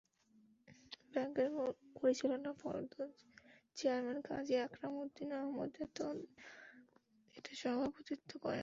[1.13, 1.47] ব্যাংকের
[1.95, 3.09] পরিচালনা পর্ষদের
[3.77, 5.71] চেয়ারম্যান কাজী আকরাম উদ্দিন আহমদ
[7.35, 8.59] এতে সভাপতিত্ব করেন।